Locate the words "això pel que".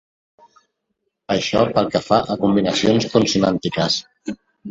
1.35-2.01